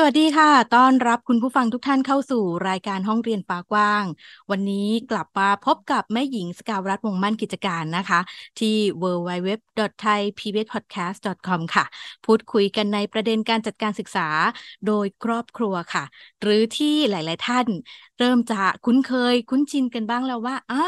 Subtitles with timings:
[0.00, 4.04] สวัสดีค่ะ ต้อนรับคุณผู้ฟังทุกท่านเข้าสู่รายการห้องเรียนฟ้ากว้าง
[4.50, 8.20] วันนี้กลับมาพบกับแม่หญิงสกาวรัฐวงมั่นกิจการนะคะ
[8.60, 11.84] ที่ www.thaipbspodcast.com ค่ะ
[12.26, 14.28] พูดคุยกันในประเด็นการจัดการศึกษา
[14.86, 16.04] โดยครอบครัวค่ะ
[16.42, 17.66] หรือที่หลาย ๆ ท่าน
[18.18, 20.84] เริ่มจะคุ้นเคยคุ้นชินกันบ้างแล้วว่าอ่า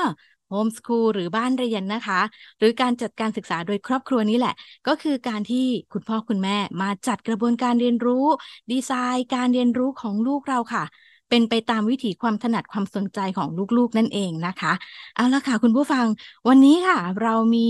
[0.50, 2.20] โฮมสคูลหรือบ้านเรียนนะคะ
[2.58, 4.54] หรือการจัดการศึกษาโดยครอบครัวนี้แหละ
[4.88, 8.24] ก็คือการที่คุณพ่อคุณแม่มาจัดกระบวนการเรียนรู้
[8.72, 10.84] ดีไซน์การเรียนรู้ของลูกเราค่ะ
[11.28, 14.72] เป็นไปตามวิถีความถนัดความสนใจของลูกๆนั่นเองนะคะ
[15.14, 16.06] เอาละค่ะคุณผู้ฟัง
[16.48, 17.68] วันนี้ค่ะ เรามี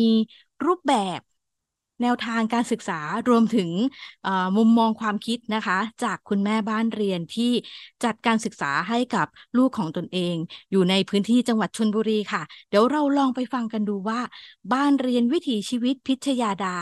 [0.67, 1.19] รูปแบบ
[2.03, 3.71] แนวทางการศึกษารวมถึง
[4.57, 7.53] มุมมองความคิดนะคะ จากคุณแม่บ้านเรียนที่
[8.05, 9.27] จัดการศึกษาให้กับ
[9.59, 10.37] ลูกของตนเอง
[10.71, 14.21] อยู่ในพื้นที่จังหวัดชลบุรีค่ะ เดี๋ยวเราลองไปฟังกันดูว่า
[14.73, 16.77] บ้านเรียนวิถีชีวิตพิชยาดา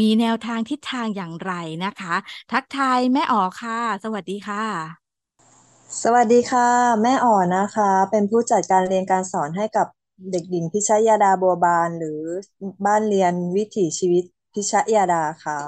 [0.00, 1.52] มีแนวทางทิศทางอย่างไร
[1.84, 2.14] นะคะ
[2.52, 4.64] ทักทายแม่อ๋อค่ะ สวัสดีค่ะ
[6.02, 6.68] สวัสดีค่ะ
[7.02, 9.86] แม่อ๋อนะคะ เป็นผู้จัดการเรียนการสอนให้กับ
[10.30, 12.20] เด็กหญิงพิชยาดาบัวบาน หรือ
[12.86, 15.58] บ้านเรียนวิถีชีวิต พิชยาดาค่ะ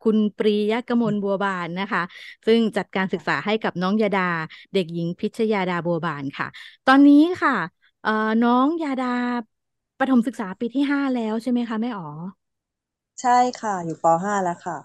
[0.00, 2.02] คุณปรียกมลบัวบานนะคะ
[2.46, 4.20] ซึ่งจัดการศึกษาให้กับน้องยาดา
[4.72, 6.46] เด็กหญิงพิชยาดาบัวบานค่ะ
[6.86, 7.52] ตอนนี้ค่ะ
[8.42, 9.06] น้องยาดา
[9.98, 12.06] ประถมศึกษาปีที่ห้าแล้วใช่ไหมคะแม่อ๋อ
[13.20, 14.76] ใช่ค่ะ อยู่ปห้าแล้วค่ะ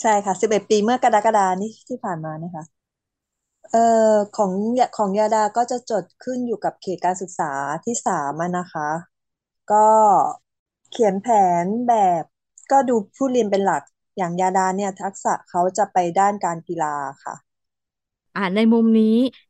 [0.00, 2.62] ใช่ค่ะสิบเอ็ดปีเมื่อกรกฎานี้ที่ผ่านมานะคะ
[3.70, 4.52] เอ่อของ
[4.96, 7.52] ของยาดาก็จะจดขึ้นอยู่กับเขตการศึกษา
[7.84, 8.88] ที่สามนะคะ
[9.72, 9.88] ก็
[10.90, 11.28] เขียนแผ
[11.64, 12.24] นแบบ
[12.70, 13.82] ก็ดูผู้เรียนเป็นหลัก
[14.16, 17.34] อย่างยาดาเนี่ยทักษะเขาจะไปด้านการกีฬาค่ะ
[18.34, 19.04] อ่าในมุมนี้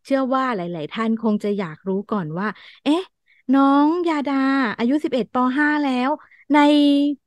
[0.05, 2.49] เชื่อว่าหลาย ๆ ท่านคงจะอยากรู้ก่อนว่า
[2.85, 3.03] เอ๊ะ
[3.55, 4.35] น้องยาดา
[4.79, 6.11] อายุ 11ป .5 แล้ว
[6.53, 6.57] ใน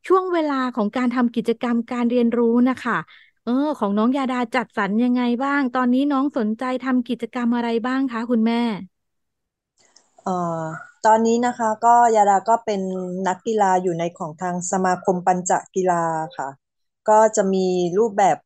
[0.07, 2.97] ช่วงเวลาของการทำกิจกรรมการเรียนรู้นะคะ
[3.43, 8.61] เออ ของน้องยาดาจัดสรรยังไงบ้าง ตอนนี้น้องสนใจทำกิจกรรมอะไรบ้างคะคุณแม่
[10.23, 10.31] เอ่อ
[11.05, 12.81] ตอนนี้นะคะก็ยาดาก็เป็น
[13.27, 16.03] นักกีฬาอยู่ในของทางสมาคมปัญจกีฬา
[16.37, 16.49] ค่ะ
[17.09, 17.67] ก็จะมี
[17.99, 18.37] รูปแบบ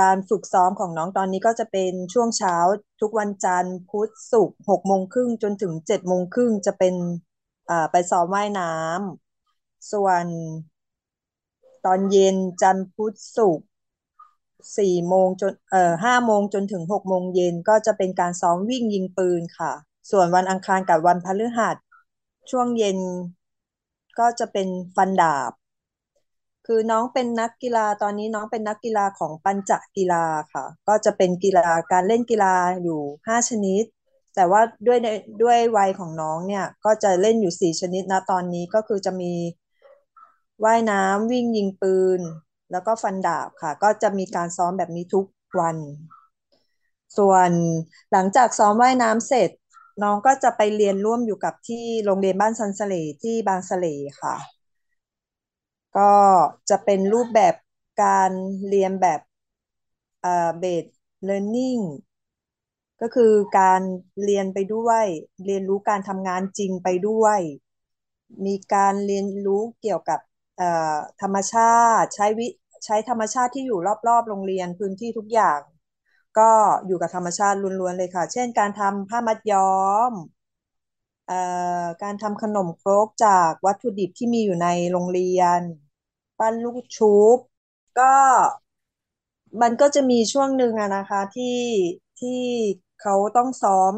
[0.00, 2.56] การฝึกซ้อมของน้องตอนนี้ก็จะเป็นช่วงเช้า
[3.00, 6.94] ทุกวันจันทร์พุธศุกร์หกโมงครึ่งจนถึงเจ็ดโมงครึ่งจะเป็น
[7.70, 10.24] อ่าไปซ้อมว่ายน้ำส่วน
[11.84, 13.66] ตอนเย็นจันทร์พุธศุกร์
[14.78, 19.72] สี่โมงจนเอ่อห้าโมงจนถึงหกโมงเย็นก็จะเป็นการซ้อมวิ่งยิงปืนค่ะ
[20.10, 21.76] ส่วนวันอังคารกับวันพฤหัส
[22.50, 22.98] ช่วงเย็น
[24.18, 25.52] ก็จะเป็นฟันดาบ
[26.66, 33.84] คือน้องเป็นนักกีฬาตอนนี้น้องเป็นนักกีฬาของปัญจกีฬาค่ะ ก็จะเป็นกีฬาการเล่นกีฬาอยู่ห้าชนิด
[34.34, 34.98] แต่ว่าด้วย
[35.42, 39.32] ด้วยวัยของน้องเนี่ย ก็จะเล่นอยู่สี่ชนิดนะตอนนี้ก็คือจะมี
[40.64, 42.20] ว่ายน้ำวิ่งยิงปืน
[42.72, 45.24] แล้วก็ฟันดาบค่ะ ก็จะมีการซ้อมแบบนี้ทุก
[45.60, 45.76] วัน
[47.18, 47.50] ส่วน
[48.12, 49.50] หลังจากซ้อมว่ายน้ำเสร็จ
[50.02, 53.86] น้องก็จะไปเรียนร่วมอยู่กับที่โรงเรียนบ้านซันสเลที่บางสเล
[54.20, 54.34] ค่ะ
[55.96, 56.12] ก็
[56.68, 57.54] จะเป็นรูปแบบ
[58.02, 58.30] การ
[58.68, 59.20] เรียนแบบ
[60.20, 60.84] เอ่อเบส
[61.22, 61.78] เลิร์นนิ่ง
[63.00, 63.80] ก็คือการ
[64.24, 65.04] เรียนไปด้วย
[65.44, 67.40] เรียนรู้การทำงานจริงไปด้วย
[68.44, 70.20] มีการเรียนรู้เกี่ยวกับ
[71.22, 72.46] ธรรมชาติ ใช้วิ
[72.84, 73.78] ใช้ธรรมชาติที่อยู่
[74.08, 75.60] รอบๆ โรงเรียนพื้นที่ทุกอย่าง
[76.38, 76.50] ก็
[76.86, 79.62] อยู่กับธรรมชาติล้วนๆเลยค่ะ เช่น การทำผ้ามัดย้อ
[80.10, 80.12] ม
[82.02, 85.60] การทำขนมครกจากวัตถุดิบที่มีอยู่ในโรงเรียน
[86.38, 87.38] ปั้นลูกชุบ
[87.98, 88.14] ก็
[89.62, 91.58] มันก็จะมีช่วงหนึ่งอะนะคะที่
[92.20, 92.42] ที่
[93.02, 93.94] เขาต้องซ้อม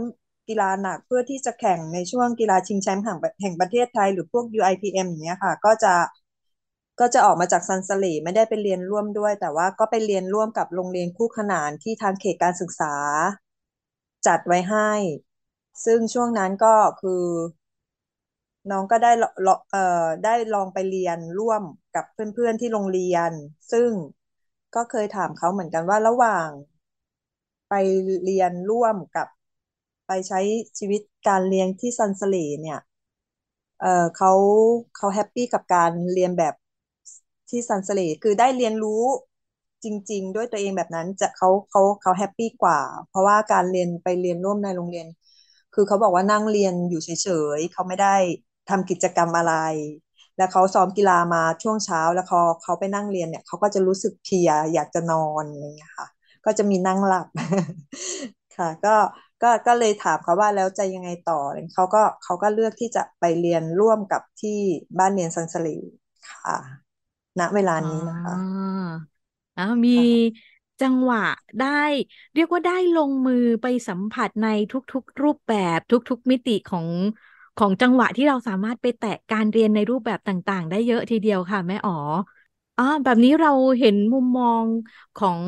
[0.48, 5.94] กีฬาหนักเพื่อที่จะแข่งในช่วงกีฬาชิงแชมป์แห่งแห่งประเทศไทย หรือพวก UIPM อย่างเงี้ยค่ะ ก็จะ
[7.00, 12.94] ก็จะออกมาจากซันสเลไม่ได้ไปเรียนร่วมด้วย แต่ว่าก็ไปเรียนร่วมกับโรงเรียนคู่ขนานที่ทางเขตการศึกษา
[14.26, 14.90] จัดไว้ให้
[15.84, 17.24] ซึ่งช่วงนั้นก็คือ
[18.70, 19.08] น้องก็ได้
[19.70, 21.62] เอ่อได้ลองไปเรียนร่วม
[21.94, 23.32] กับเพื่อนๆที่โรงเรียน
[23.72, 23.90] ซึ่ง
[24.74, 26.50] ก็เคยถามเขาเหมือนกันว่าระหว่าง
[27.68, 27.74] ไป
[28.24, 29.28] เรียนร่วมกับ
[30.06, 30.40] ไปใช้
[30.78, 32.78] ชีวิตการเรียนที่ซันสเลเนี่ย
[33.80, 34.32] เออเขา
[34.96, 36.54] เขา happy กับการเรียนแบบ
[37.50, 39.04] ที่ซันสเลคือได้เรียนรู้
[39.84, 42.78] จริง ๆ ด้วยตัวเองแบบนั้นจะเขาเขาเขา happy กว่า
[43.08, 45.06] เพราะว่าการเรียนไปเรียนร่วมในโรงเรียน
[45.74, 47.28] คือเขาบอกว่านั่งเรียนอยู่เฉ
[47.58, 48.16] ยๆเขาไม่ได้
[48.68, 49.54] ทำกิจกรรมอะไร
[50.36, 56.08] แล้วเขาซ้อมกีฬามาช่วงเช้าแล้วเขาเขาไปนั่งเรียนเนี่ยเขาก็จะรู้สึกเพลียอยากจะนอนอะไรอย่างเงี้ยค่ะ
[56.44, 57.26] ก็จะมีนั่งหลับ
[58.56, 58.96] ค่ะ ก็
[59.42, 61.40] ก็ก็เลยถามเขาว่าแล้วจะยังไงต่อ
[61.74, 64.58] เขาก็เขาก็เลือกที่จะไปเรียนร่วมกับที่
[64.98, 65.78] บ้านเรียนซันสลี
[66.30, 66.87] ค่ะ
[67.40, 68.98] ณเวลาอ๋นี้นะคะอ
[69.56, 70.28] อ่ามีค่ะ
[70.80, 71.18] จังหวะ
[71.58, 71.66] ได้
[72.34, 76.88] เรียกว่าได้ลงมือไปสัมผัสในทุกๆ รูปแบบทุก ๆ มิติของ
[77.56, 81.92] ของจังหวะที่เราสามารถไปแตะการเรียนในรูปแบบต่างๆ ได้เยอะทีเดียวค่ะแม่อ๋อ
[82.76, 83.48] อ่าแบบนี้เรา
[83.78, 84.66] เห็นมุมมอง
[85.16, 85.42] ของ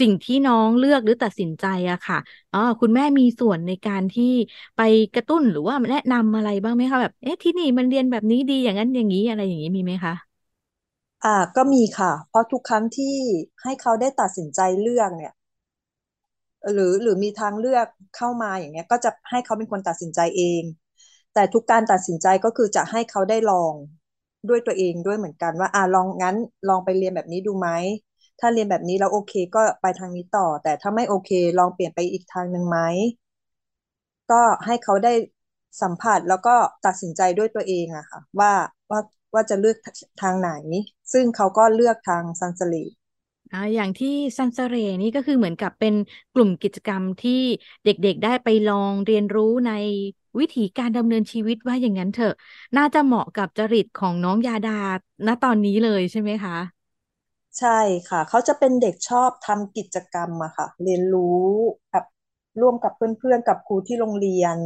[0.00, 2.16] สิ่งที่น้องเลือกหรือตัดสินใจอะค่ะ
[2.52, 4.24] อ่าคุณแม่มีส่วนในการที่
[4.76, 4.80] ไป
[5.14, 10.14] กระตุ้นหรือว่าแนะนำอะไรบ้างไหมคะแบบเอ๊ะที่นี่มันเรียนแบบนี้ดีอย่างนั้นอย่างนี้อะไรอย่างนี้มีไหมคะ
[11.24, 13.16] อ่าก็มีค่ะ เพราะทุกครั้งที่
[13.62, 15.32] ให้เขาได้ตัดสินใจเลือกเนี่ย
[16.72, 17.86] หรือหรือมีทางเลือก
[18.16, 20.62] เข้ามาอย่างเงี้ย ก็จะให้เขาเป็นคนตัดสินใจเอง
[21.34, 23.74] แต่ทุกการตัดสินใจก็คือจะให้เขาได้ลอง
[24.48, 26.36] ด้วยตัวเองด้วยเหมือนกันว่าอ่าลองงั้น
[26.68, 27.68] ลองไปเรียนแบบนี้ดูไหม
[28.40, 32.78] ถ้าเรียนแบบนี้แล้วโอเคก็ไปทางนี้ต่อ แต่ถ้าไม่โอเคลองเปลี่ยนไปอีกทางหนึ่งไหม
[34.30, 35.12] ก็ให้เขาได้
[35.82, 36.54] สัมผัสแล้วก็
[36.86, 38.52] ตัดสินใจด้วยตัวเองอะค่ะ ว่า
[38.90, 39.00] ว่า
[39.34, 39.76] ว่าจะเลือก
[40.22, 40.50] ทางไหน
[41.12, 42.84] ซึ่งเขาก็เลือกทางซันสลี
[43.52, 44.08] อ่าอย่างที่
[44.38, 45.94] ซันเสเรนี่ก็คือเหมือนกับเป็น
[46.32, 47.32] กลุ่มกิจกรรมที่
[47.84, 49.70] เด็กๆได้ไปลองเรียนรู้ใน
[50.38, 52.32] วิถีการดำเนินชีวิตว่าอย่างนั้นเถอะ
[52.76, 54.72] น่าจะเหมาะกับจริตของน้องยาดา
[55.26, 56.54] ณตอนนี้เลยใช่ไหมคะ
[57.58, 57.78] ใช่
[58.08, 61.42] ค่ะ เขาจะเป็นเด็กชอบทำกิจกรรมอะค่ะ เรียนรู้
[61.92, 62.04] กับ
[62.60, 64.56] ร่วมกับเพื่อนๆ กับครูที่โรงเรียน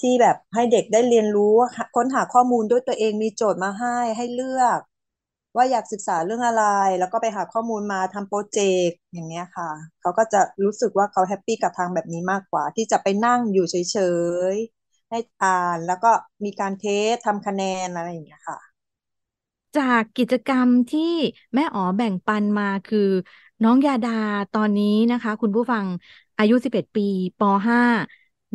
[0.00, 1.54] ที่แบบให้เด็กได้เรียนรู้
[1.96, 4.80] ค้นหาข้อมูลด้วยตัวเองมีโจทย์มาให้ให้เลือก
[5.56, 6.64] ว่าอยากศึกษาเรื่องอะไร
[6.98, 9.70] แล้วก็ไปหาข้อมูลมาทำ project อย่างเงี้ยค่ะ
[10.00, 13.98] เขาก็จะรู้สึกว่าเขา happy กับทางแบบนี้มากกว่า ที่จะไปนั่งอยู่เฉ
[14.54, 16.10] ยๆให้อ่านแล้วก็
[16.44, 18.58] มีการเทสทำคะแนนอะไรอย่างเงี้ยค่ะ
[19.74, 21.00] จากกิจกรรมที่
[21.54, 22.98] แม่อ๋อแบ่งปันมาคือ
[23.62, 24.10] น้องยาดา
[24.52, 25.86] ตอนนี้นะคะ คุณผู้ฟัง
[26.38, 27.02] อายุ 11 ปี
[27.38, 27.80] ป .5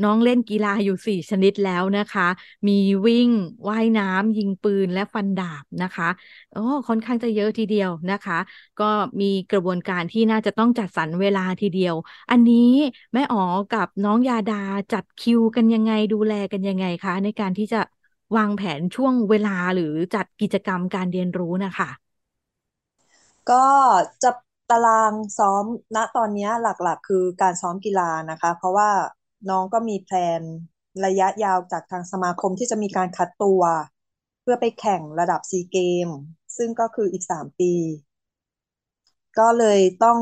[0.04, 2.28] น้องเล่นกีฬาอยู่ 4 ชนิดแล้วนะคะ
[2.68, 2.74] มี
[3.08, 3.30] วิ่ง
[3.68, 6.10] ว่ายน้ำยิงปืนและฟันดาบนะคะ
[6.52, 8.40] โอ้ค่อนข้างจะเยอะทีเดียวนะคะ
[8.78, 8.84] ก็
[9.22, 11.96] มีกระบวนการที่น่าจะต้องจัดสรรเวลาทีเดียว
[12.32, 12.56] อันนี้
[13.14, 13.40] แม่อ๋อ
[13.70, 14.56] กับน้องยาดา
[14.94, 17.78] จัดคิวกันยังไงดูแลกันยังไงคะ ในการที่จะ
[18.36, 21.90] วางแผนช่วงเวลาหรือจัดกิจกรรมการเรียนรู้นะคะ
[23.52, 23.66] ก็
[24.24, 24.32] จะ
[24.70, 25.66] ตารางซ้อม
[25.96, 28.90] ณตอนนี้หลักๆ คือการซ้อมกีฬานะคะ เพราะว่า
[29.50, 30.42] น้องก็มีแพลน
[31.06, 33.62] ระยะยาวจากทางสมาคมที่จะมีการคัดตัว
[34.42, 36.08] เพื่อไปแข่งระดับซีเกม
[36.58, 37.74] ซึ่งก็คืออีกสามปี
[39.40, 40.20] ก็เลยต้อง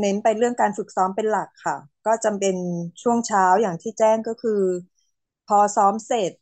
[0.00, 1.76] เน้นไปเรื่องการฝึกซ้อมเป็นหลักค่ะ
[2.06, 2.56] ก็จำเป็น
[3.02, 4.62] ช่วงเช้าอย่างที่แจ้งก็คือ
[5.46, 6.32] พอซ้อมเสร็จ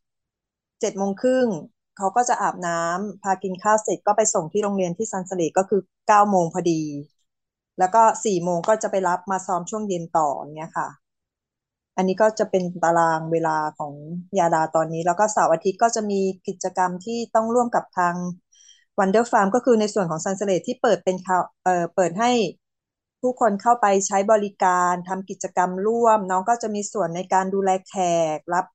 [0.81, 1.49] เจ็ดโมงครึ่ง
[1.97, 6.83] เขาก็จะอาบน้ำพากินข้าวเสร็จก็ไปส่งที่โรงเรียนที่ซันสเลก็คือเก้าโมงพอดี
[7.79, 10.89] แล้วก็สี่โมงก็จะไปรับมาซ้อมช่วงเย็นต่อเนี้ยค่ะ
[11.97, 13.95] อันนี้ก็จะเป็นตารางเวลาของ
[14.39, 18.15] ยาดาตอนนี้ แล้วก็เสาร์อาทิตย์ก็จะมีกิจกรรมที่ต้องร่วมกับทาง
[18.99, 22.31] Wonder Farm ก็คือในส่วนของซันเสเลที่เปิดเป็นเขาเอ่อเปิดให้
[23.21, 27.95] ผู้คนเข้าไปใช้บริการทำกิจกรรมร่วม น้องก็จะมีส่วนในการดูแลแข
[28.37, 28.67] ก รับ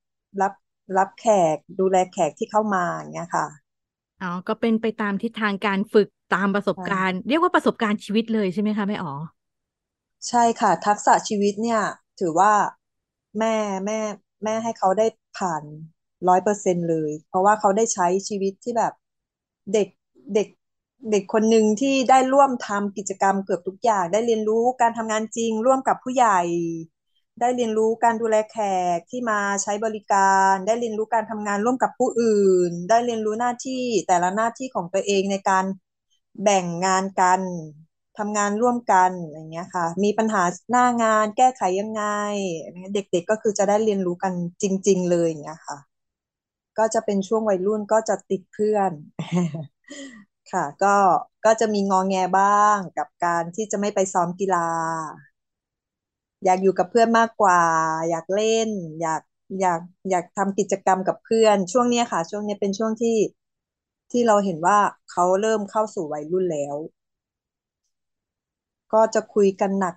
[0.41, 0.53] รับ
[0.97, 3.45] รับแขก ดูแลแขกที่เข้ามาอย่างเงี้ยค่ะ
[4.21, 9.13] อ๋อก็เป็นไปตามทิศทางการฝึกตามประสบการณ์ เรียกว่าประสบการณ์ชีวิตเลยใช่ไหมคะแม่อ๋อ
[10.27, 11.81] ใช่ค่ะ ทักษะชีวิตเนี่ย
[12.19, 12.53] ถือว่า
[13.37, 13.55] แม่
[13.85, 13.99] แม่
[14.43, 15.05] แม่ให้เขาได้
[15.37, 15.63] ผ่าน
[16.27, 18.93] ร้อยเปอร์เซ็นต์เลย เพราะว่าเขาได้ใช้ชีวิตที่แบบ
[19.73, 19.87] เด็ก
[20.33, 20.47] เด็ก
[21.11, 26.39] เด็กคนหนึ่งที่ได้ร่วมทำกิจกรรมเกือบทุกอย่าง ได้เรียนรู้การทำงานจริง ร่วมกับผู้ใหญ่
[27.39, 28.57] ได้เรียนรู้การดูแลแข
[28.97, 35.65] กที่มาใช้บริการ ได้เรียนรู้การทำงานร่วมกับผู้อื่น ได้เรียนรู้หน้าที่แต่ละหน้าที่ของตัวเองในการ
[36.43, 37.41] แบ่งงานกัน
[38.19, 42.03] ทำงานร่วมกันอย่างเงี้ยค่ะ มีปัญหาหน้างานแก้ไขยังไง
[42.93, 45.77] เด็กๆก็คือจะได้เรียนรู้กันจริง ๆ เลยอย่างเงี้ยค่ะ
[46.77, 48.91] ก็จะเป็นช่วงวัยรุ่นก็จะติดเพื่อน
[50.51, 50.95] ค่ะ ก็
[51.45, 54.67] ก็จะมีงอแงบ้างกับการที่จะไม่ไปซ้อมกีฬา
[56.45, 57.61] อยากอยู่กับเพื่อนมากกว่า
[58.09, 58.69] อยากเล่น
[59.01, 59.21] อยาก
[59.59, 63.17] อยากอยากทำกิจกรรมกับเพื่อน ช่วงนี้ค่ะ ช่วงนี้เป็นช่วงที่
[64.11, 64.77] ที่เราเห็นว่า
[65.11, 66.75] เขาเริ่มเข้าสู่วัยรุ่นแล้ว
[68.93, 69.95] ก็จะคุยกันหนัก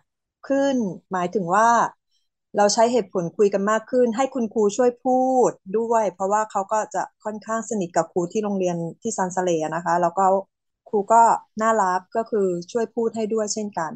[0.48, 0.76] ขึ้น
[1.12, 1.70] หมายถึงว่า
[2.56, 10.24] เราใช้เหตุผลคุยกันมากขึ้น ให้คุณครูช่วยพูดด้วย เพราะว่าเขาก็จะค่อนข้างสนิทกับครูที่โรงเรียนที่ซันสเลนะคะ แล้วก็
[10.88, 11.22] ครูก็
[11.62, 13.92] น่ารักก็คือช่วยพูดให้ด้วยเช่นกัน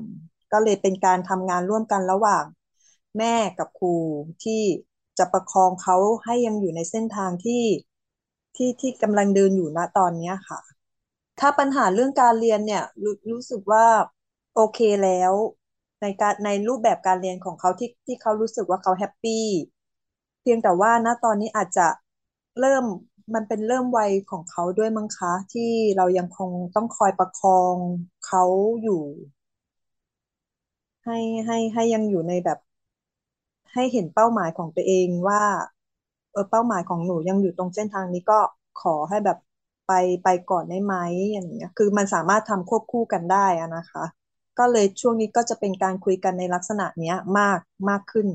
[0.53, 2.45] ก็เลยเป็นการทำงานร่วมกันระหว่าง
[3.19, 3.95] แม่กับครู
[4.45, 4.63] ที่
[5.19, 7.65] จะประคองเขาให้ยังอยู่ในเส้นทางที่
[8.57, 10.61] ที่ที่กำลังเดินอยู่ณตอนเนี้ยค่ะ
[11.41, 13.87] ถ้าปัญหาเรื่องการเรียนเนี่ยรรู้สึกว่า
[14.57, 15.33] โอเคแล้ว
[16.03, 19.45] ในการในรูปแบบการเรียนของเขาที่ที่เขารู้สึกว่าเขา happy
[20.41, 21.89] เพียงแต่ว่าณตอนนี้อาจจะ
[22.61, 22.85] เริ่ม
[23.35, 27.77] มันเป็นเริ่มวัยของเขาด้วยมั้งคะ ที่เรายังคงต้องคอยประคอง
[28.27, 28.43] เขา
[28.83, 29.03] อยู่
[31.05, 32.59] ให้ให้ให้ยังอยู่ในแบบ
[33.73, 35.43] ให้เห็นเป้าหมายของตัวเองว่า
[36.33, 38.41] เออเป้าหมายของหนูยังอยู่ตรงเส้นทางนี้ก็
[38.81, 39.39] ขอให้แบบ
[39.87, 40.95] ไปไปก่อนได้ไหม
[41.33, 44.05] อย่างเงี้ย คือมันสามารถทำควบคู่กันได้อะนะคะ
[44.59, 47.59] ก็เลยช่วงนี้ก็จะเป็นการคุยกันในลักษณะเนี้ยมาก
[47.89, 48.29] มากขึ้น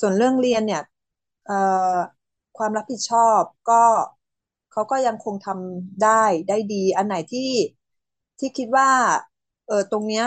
[0.00, 0.82] ส่วนเรื่องเรียนเนี่ย
[2.58, 3.82] ความรับผิดชอบก็
[4.72, 7.50] เขาก็ยังคงทำได้ได้ดี อันไหนที่
[8.38, 8.88] ที่คิดว่า
[9.68, 10.24] เออตรงเนี้ย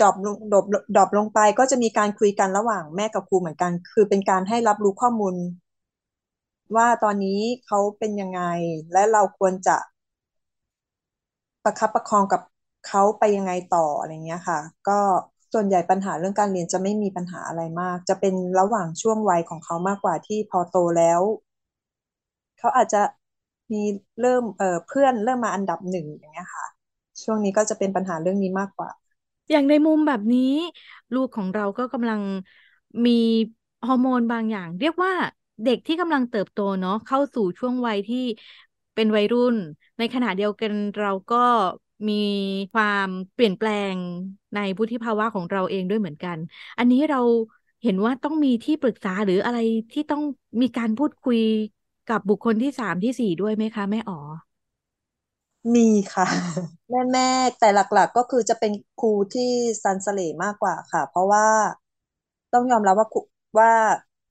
[0.00, 0.64] drop ลง drop
[0.96, 5.34] drop ลงไปก็จะมีการคุยกันระหว่างแม่กับครูเหมือนกัน คือเป็นการให้รับรู้ข้อมูล
[6.76, 8.42] ว่าตอนนี้เขาเป็นยังไง
[8.92, 9.76] และเราควรจะ
[11.64, 12.40] ประคับประคองกับ
[12.86, 15.00] เขาไปยังไงต่ออะไรเงี้ยค่ะ ก็
[15.52, 21.20] ส่วนใหญ่ปัญหาเรื่องการเรียนจะไม่มีปัญหาอะไรมาก จะเป็นระหว่างช่วงวัยของเขามากกว่าที่พอโตแล้ว
[22.58, 23.02] เขาอาจจะ
[23.72, 23.82] มี
[24.20, 26.66] เริ่มเอ่อเพื่อนเริ่มมาอันดับหนึ่งอย่างเงี้ยค่ะ
[27.22, 28.90] ช่วงนี้ก็จะเป็นปัญหาเรื่องนี้มากกว่า
[29.50, 30.40] อย่างในมุมแบบนี้
[31.12, 32.20] ลูกของเราก็กำลัง
[33.06, 33.10] มี
[33.86, 35.12] ฮอร์โมนบางอย่าง เรียกว่า
[35.64, 38.18] เด็กที่กำลังเติบโตเนาะเข้าสู่ช่วงวัยที่
[38.94, 39.56] เป็นวัยรุ่น
[39.98, 41.36] ในขณะเดียวกันเราก็
[42.08, 42.14] มี
[42.72, 43.96] ความเปลี่ยนแปลง
[44.54, 46.38] ในวุฒิภาวะของเราเองด้วยเหมือนกัน
[46.78, 47.18] อันนี้เรา
[47.82, 49.58] เห็นว่าต้องมีที่ปรึกษาหรืออะไร
[49.92, 50.22] ที่ต้อง
[50.62, 51.38] มีการพูดคุย
[52.06, 54.16] กับบุคคลที่สามที่สี่ด้วยไหมคะ แม่อ๋อ
[55.74, 56.26] มีค่ะ
[56.90, 61.46] แม่แม่แต่หลัก ๆ ก็คือจะเป็นครูที่ซันสเลมากกว่าค่ะ เพราะว่า
[62.52, 63.08] ต้องยอมรับว่า
[63.58, 63.72] ว่า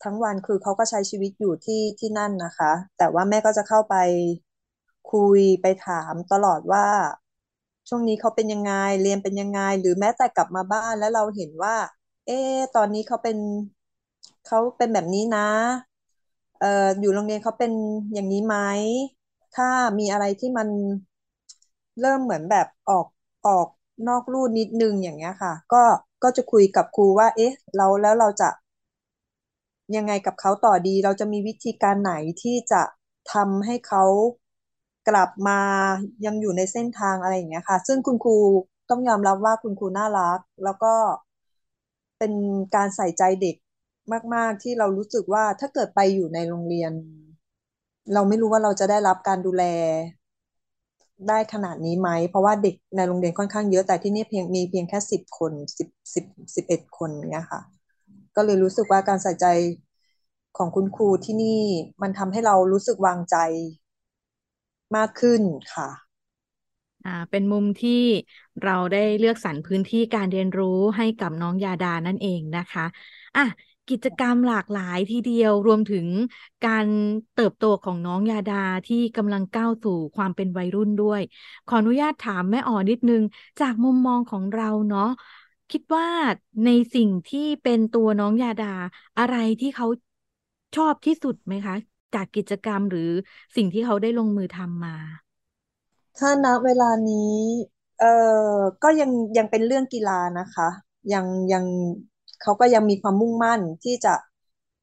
[0.04, 3.96] ทั้งวันคือเขาก็ใช้ชีวิตอยู่ที่ที่นั่นนะคะ แต่ว่าแม่ก็จะเข้าไป
[5.12, 6.86] คุยไปถามตลอดว่า
[7.88, 11.76] ช่วงนี้เขาเป็นยังไงเรียนเป็นยังไง หรือแม้แต่กลับมาบ้านแล้วเราเห็นว่า
[12.26, 12.40] เอ๊
[12.76, 13.38] ตอนนี้เขาเป็น
[14.46, 15.48] เขาเป็นแบบนี้นะ
[16.60, 17.72] เอ่ออยู่โรงเรียนเขาเป็น
[18.14, 18.56] อย่างนี้ไหม
[19.56, 20.68] ถ้ามีอะไรที่มัน
[22.02, 23.08] เริ่มเหมือนแบบออก
[23.48, 23.68] ออก
[24.08, 25.84] นอกลู่นิดนึงอย่างเงี้ยค่ะ ก็
[26.24, 28.50] ก็จะคุยกับครูว่า เอ๊ะ เราแล้วเราจะ
[29.96, 32.82] ยังไงกับเขาต่อดี เราจะมีวิธีการไหนที่จะ
[33.34, 34.04] ทำให้เขา
[35.10, 35.60] กลับมา
[36.26, 38.38] ยังอยู่ในเส้นทางอะไรอย่างเงี้ยค่ะ ซึ่งคุณครู
[38.90, 40.94] ต้องยอมรับว่าคุณครูน่ารัก แล้วก็
[42.20, 42.34] เป็น
[42.76, 43.56] การใส่ใจเด็ก
[44.34, 46.92] มาก ๆ ที่เรารู้สึกว่าถ้าเกิดไปอยู่ในโรงเรียน
[48.14, 49.64] เราไม่รู้ว่าเราจะได้รับการดูแล
[51.30, 57.62] ได้ขนาดนี้ไหม เพราะว่าเด็กในโรงเรียนค่อนข้างเยอะแต่ที่นี่เพียงมีเพียงแค่สิบคนสิบสิบสิบเอ็ดคนเนี้ยค่ะ
[58.36, 59.46] ก็เลยรู้สึกว่าการใส่ใจ
[60.58, 61.62] ของคุณครูที่นี่
[62.02, 63.38] มันทำให้เรารู้สึกวางใจ
[64.96, 65.42] มากขึ้น
[65.74, 65.90] ค่ะ
[67.04, 67.92] อ่า เป็นมุมที่
[68.62, 72.86] เราได้เลือกสรรพื้นที่การเรียนรู้ให้กับน้องยาดานั่นเองนะคะ
[73.36, 73.42] อะ
[73.90, 76.08] กิจกรรมหลากหลายทีเดียวรวมถึง
[76.64, 76.88] การ
[77.34, 81.22] เติบโตของน้องยาดาที่กำลังก้าวสู่ความเป็นวัยรุ่นด้วย
[81.66, 83.22] ขออนุญาตถามแม่อ๋อนิดนึง
[83.60, 85.02] จากมุมมองของเราเนาะ
[85.72, 86.08] คิดว่า
[86.64, 88.66] ในสิ่งที่เป็นตัวน้องยาดา
[89.18, 89.88] อะไรที่เขา
[90.76, 91.76] ชอบที่สุดไหมคะ
[92.16, 93.10] จากกิจกรรมหรือ
[93.56, 94.96] สิ่งที่เขาได้ลงมือทำมา
[96.18, 97.36] ถ้าณเวลานี้
[98.00, 98.14] เอ่
[98.56, 100.68] อก็ยังยังเป็นเรื่องกีฬานะคะ
[101.14, 101.66] ยังยัง
[102.42, 104.16] เขาก็ยังมีความมุ่งมั่นที่จะ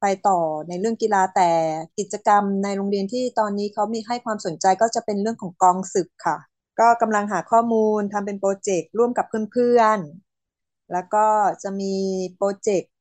[0.01, 1.51] ไปต่อในเรื่องกีฬาแต่
[1.99, 6.37] กิจกรรมในโรงเรียนที่ตอนนี้เขามีให้ความสนใจก็จะเป็นเรื่องของกองศึกค่ะ
[6.81, 11.27] ก็กำลังหาข้อมูลทำเป็นโปรเจกต์ร่วมกับเพื่อนๆ แล้วก็
[11.63, 11.95] จะมี
[12.37, 12.93] โปรเจกต์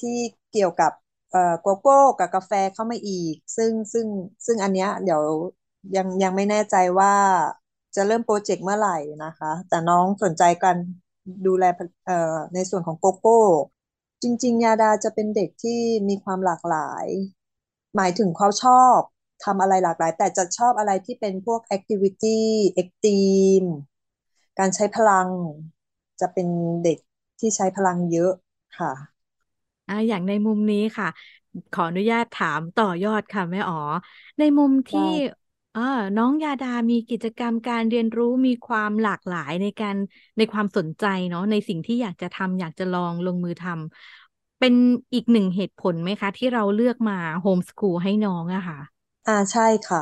[0.00, 0.18] ที่
[0.52, 0.92] เกี่ยวกับ
[1.60, 4.06] โกโก้กับกาแฟเข้ามาอีก ซึ่งซึ่ง
[4.46, 5.22] ซึ่งอันเนี้ยเดี๋ยว
[5.96, 7.14] ยังยังไม่แน่ใจว่า
[7.96, 10.76] จะเริ่ม project เมื่อไหร่นะคะ แต่น้องสนใจการ
[11.46, 11.64] ดูแล
[12.06, 13.40] เอ่อในส่วนของโกโก้
[14.22, 17.06] จริง ๆ ยาดาจะเป็นเด็กที่มีความหลากหลาย
[17.96, 18.98] หมายถึงเขาชอบ
[19.44, 23.64] ทำอะไรหลากหลาย แต่จะชอบอะไรที่เป็นพวก activity extreme
[24.58, 25.28] การใช้พลัง
[26.20, 26.48] จะเป็น
[26.84, 26.98] เด็ก
[27.40, 28.32] ที่ใช้พลังเยอะ
[28.78, 29.17] ค่ะ
[29.88, 31.06] อ่าอย่างในมุมนี้ค่ะ
[31.72, 33.76] ขออนุญาตถามต่อยอดค่ะแม่อ๋อ
[34.38, 35.08] ในมุมที่ได้
[35.72, 35.80] เออ
[36.16, 39.96] น้องยาดามีกิจกรรมการเรียนรู้มีความหลากหลายในการ
[40.36, 44.74] ในความสนใจเนาะในสิ่งที่อยากจะทำอยากจะลองลงมือทำเป็น
[45.14, 48.78] อีกหนึ่งเหตุผลไหมคะ ที่เราเลือกมาโฮมสคูลให้น้องอะค่ะ
[49.26, 49.98] อ่าใช่ค่ะ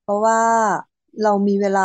[0.00, 0.40] เพราะว่า
[1.20, 1.82] เรามีเวลา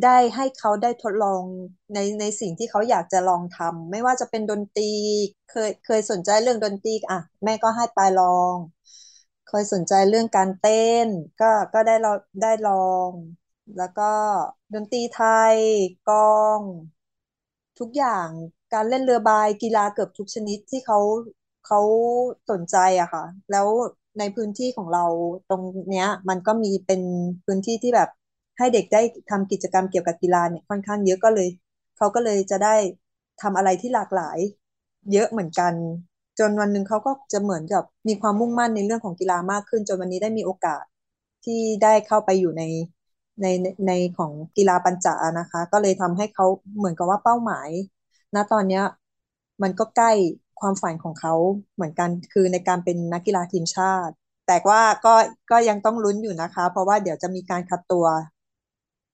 [0.00, 1.44] ได้ให้เขาได้ทดลอง
[1.92, 4.84] ในในสิ่งที่เขาอยากจะลองทำไม่ว่าจะเป็นดนตรี
[5.46, 8.56] เคยเคยสนใจเรื่องดนตรีอะ แม่ก็ให้ไปลอง
[9.46, 10.72] เคเคยสนใจเรื่องการเต้
[11.06, 11.08] น
[11.40, 12.72] ก็ก็ได้เราได้ลอ
[13.10, 13.12] ง
[13.76, 14.02] แล้วก็
[14.74, 15.16] ดนตรีไท
[15.56, 15.58] ย
[16.04, 16.16] กลอ
[16.60, 16.62] ง
[17.78, 18.28] ทุกอย่าง
[18.72, 19.30] การเล่นเรือใบ
[19.62, 20.98] กีฬาเกือบทุกชนิดที่เขา
[21.66, 21.80] เขา
[22.50, 23.68] สนใจอะค่ะ แล้ว
[24.18, 25.04] ในพื้นที่ของเรา
[25.48, 27.00] ตรงเนี้ย มันก็มีเป็น
[27.44, 28.08] พื้นที่ที่แบบ
[28.58, 31.48] ให้เด็กได้ทำกิจกรรมเกี่ยวกับกีฬาเนี่ยค่อนข้างเยอะก็เลย
[31.96, 32.74] เขาก็เลยจะได้
[33.42, 34.38] ทำอะไรที่หลากหลาย
[35.12, 35.74] เยอะเหมือนกัน
[36.38, 40.84] จนวันหนึ่งเขาก็จะเหมือนกับมีความมุ่งมั่นในเรื่องของกีฬามากขึ้น จนวันนี้ได้มีโอกาส
[41.44, 42.62] ที่ได้เข้าไปอยู่ใน
[43.42, 43.46] ใน
[43.86, 47.68] ในของกีฬาปัญจานะคะ ก็เลยทำให้เขาเหมือนกับว่าเป้าหมาย
[48.34, 48.84] ณตอนเนี้ย
[49.62, 50.12] มันก็ใกล้
[50.60, 51.34] ความฝันของเขา
[51.74, 54.14] เหมือนกันคือในการเป็นนักกีฬาทีมชาติ
[54.46, 55.14] แต่ว่าก็
[55.50, 58.06] ก็ยังต้องลุ้นอยู่นะคะ เพราะว่าเดี๋ยวจะมีการคัดตัว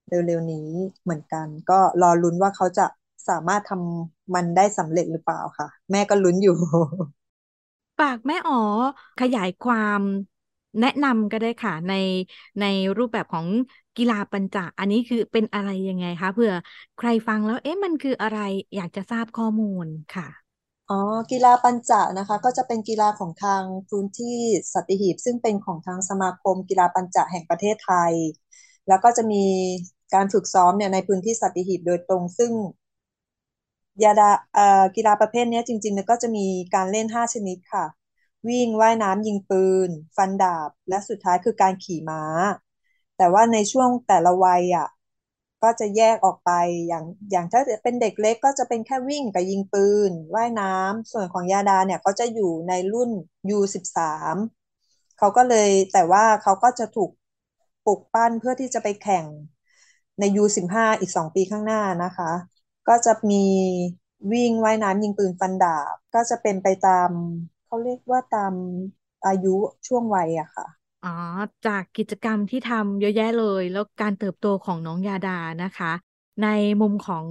[0.08, 0.68] เร็วๆนี้
[1.02, 2.86] เหมือนกัน ก็รอลุ้นว่าเขาจะ
[3.28, 6.54] สามารถทำมันได้สำเร็จหรือเปล่าค่ะ แม่ก็ลุ้นอยู่
[7.98, 8.54] ฝากแม่อ๋อ
[9.18, 10.02] ขยายความ
[10.80, 11.92] แนะนำก็ได้ค่ะใน
[12.60, 12.64] ใน
[12.98, 13.46] รูปแบบของ
[13.96, 16.52] กีฬาปัญจอันนี้คือเป็นอะไรยังไงคะเผื่อ
[16.96, 18.36] ใครฟังแล้วเอ๊ะมันคืออะไร
[18.74, 20.24] อยากจะทราบข้อมูลค่ะ
[20.90, 21.00] อ๋อ
[21.30, 24.36] กีฬาปัญจนะคะ ก็จะเป็นกีฬาของทางพื้นที่
[24.72, 28.14] สัตหีบซึ่งเป็นของทางสมาคมกีฬาปัญจแห่งประเทศไทย
[28.88, 29.44] แล้วก็จะมี
[30.14, 32.52] การฝึกซ้อมเนี่ยในพื้นที่สัตหีบโดยตรงซึ่ง
[34.02, 37.84] ยาดาเอ่อกีฬาประเภทนี้จริงๆเนี่ยก็จะมีการเล่นห้าชนิดค่ะ
[38.48, 42.22] วิ่งว่ายน้ำยิงปืน ฟันดาบ และสุดท้ายคือการขี่ม้า
[43.16, 44.88] แต่ว่าในช่วงแต่ละวัยอะ
[45.62, 46.50] ก็จะแยกออกไป
[46.88, 53.10] อย่างอย่างถ้าเป็นเด็กเล็กก็จะเป็นแค่วิ่งกับยิงปืน ว่ายน้ำส่วนของยาดาเนี่ยเขาจะอยู่ในรุ่น
[53.56, 54.36] U13
[55.18, 57.10] เขาก็เลยแต่ว่าเขาก็จะถูก
[57.84, 59.26] ปลุกปั้นเพื่อที่จะไปแข่ง
[60.18, 62.30] ใน U15 อีกสองปีข้างหน้านะคะ
[62.88, 63.44] ก็จะมี
[64.32, 67.10] วิ่งว่ายน้ำยิงปืนฟันดาบ ก็จะเป็นไปตาม
[67.64, 68.54] เขาเรียกว่าตาม
[69.26, 69.54] อายุ
[69.86, 70.66] ช่วงวัยอะค่ะ
[71.02, 71.08] อ๋อ
[71.64, 75.30] จากกิจกรรมที่ทำเยอะแยะเลย แล้วการเติบโตของน้องยาดา
[75.62, 75.92] นะคะ
[76.42, 76.44] ใน
[76.80, 77.26] มุมของ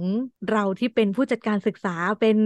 [0.50, 2.36] เราที่เป็นผู้จัดการศึกษาเป็น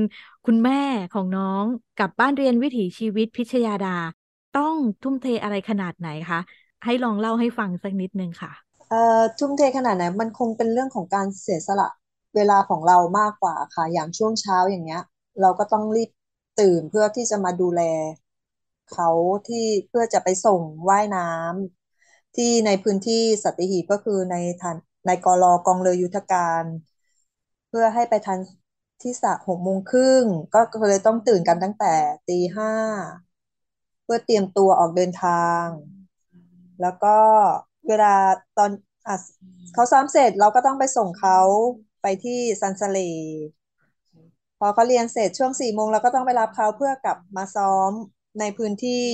[0.46, 0.80] คุณแม่
[1.14, 1.64] ของน้อง
[1.96, 3.88] กับบ้านเรียนวิถีชีวิตพิชยาดา
[4.52, 6.40] ต้องทุ่มเทอะไรขนาดไหนคะ
[6.84, 8.52] ให้ลองเล่าให้ฟังสักนิดนึงค่ะ
[8.92, 11.88] เอ่อทุ่มเทขนาดไหนมันคงเป็นเรื่องของการเสียสละ
[12.34, 15.02] เวลาของเรามากกว่าค่ะ อย่างช่วงเช้าอย่างเงี้ย
[15.40, 16.10] เราก็ต้องรีบ
[16.60, 17.80] ตื่นเพื่อที่จะมาดูแล
[18.92, 19.08] เขา
[19.48, 24.76] ที่เพื่อจะไปส่งว่ายน้ำที่ในพื้นที่สัตหีบก็คือในทัน
[25.06, 26.64] ในกรอกองเรือยุทธการ
[27.68, 28.38] เพื่อให้ไปทัน
[29.02, 30.24] ที่สระหกโมงครึ่ง
[30.54, 31.94] ก็เลยต้องตื่นกันตั้งแต่
[32.28, 32.72] ตีห้า
[34.02, 35.66] เพื่อเตรียมตัวออกเดินทาง
[36.80, 37.16] แล้วก็
[37.88, 38.14] เวลา
[38.58, 38.70] ตอน
[39.08, 39.14] อะ
[39.72, 41.38] เขาซ้อมเสร็จเราก็ต้องไปส่งเขา
[42.02, 42.98] ไปที่ซันสเล
[44.58, 47.92] พอเขาเรียนเสร็จช่วงสี่โมงเราก็ต้องไปรับเขาเพื่อกลับมาซ้อม
[48.40, 49.04] ในพื้นที่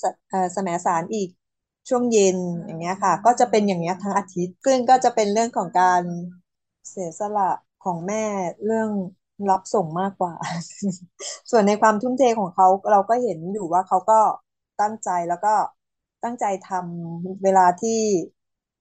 [0.00, 1.28] สเอ่อแสมสารอีก
[1.88, 6.02] ช่วงเย็นอย่างเงี้ยค่ะ ก็จะเป็นอย่างเงี้ยทั้งอาทิตย์ซึ่งก็จะเป็นเรื่องของการ
[6.90, 7.50] เสียสละ
[7.84, 8.24] ของแม่
[8.64, 8.90] เรื่อง
[9.50, 10.34] รับส่งมากกว่า
[11.50, 14.20] ส่วนในความทุ่มเทของเขาเราก็เห็นอยู่ว่าเขาก็
[14.80, 15.54] ตั้งใจแล้วก็
[16.24, 18.00] ตั้งใจทำเวลาที่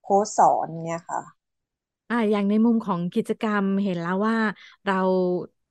[0.02, 1.22] โค้ชสอนเนี่ยค่ะ
[2.10, 4.38] อ่าอย่างในมุมของกิจกรรมเห็นแล้วว่า
[4.86, 4.94] เรา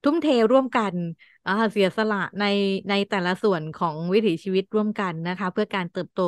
[0.03, 0.97] ทุ่มเทร่วมกัน
[1.45, 2.45] อ่าเสียสละใน
[2.89, 6.19] ในแต่ละส่วนของวิถีชีวิตร่วมกันนะคะ เพื่อการเติบโต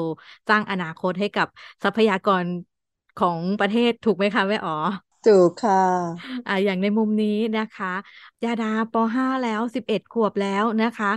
[0.49, 1.47] สร้างอนาคตให้กับ
[1.85, 2.45] ทรัพยากร
[3.17, 4.73] ของประเทศถูกไหมคะแม่อ๋อ
[5.25, 5.81] ถูกค่ะ
[6.47, 7.87] อ่าอย่างในมุมนี้นะคะ
[8.45, 11.09] ยาดาป .5 แล้วสิบเอ็ดขวบแล้วนะคะ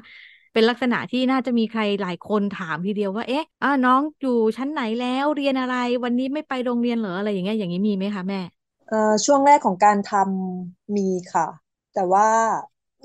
[0.53, 8.39] เป็นลักษณะที่น่าจะมีใครหลายคนถามทีเดียวว่า เอ๊ะอ่าน้องอยู่ชั้นไหนแล้วเรียนอะไร วันนี้ไม่ไปโรงเรียนเหรออะไรอย่างเงี้ยอย่างนี้มีไหมคะแม่
[8.87, 11.47] เอ่อช่วงแรกของการทำมีค่ะ
[11.93, 12.29] แต่ว่า